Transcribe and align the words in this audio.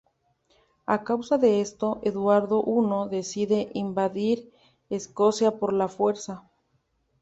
A 0.95 1.03
causa 1.03 1.37
de 1.37 1.61
esto, 1.65 1.87
Eduardo 2.01 2.63
I 2.65 3.05
decide 3.15 3.69
invadir 3.75 4.51
Escocia 4.89 5.59
por 5.59 5.73
la 5.73 5.87
fuerza. 5.89 6.49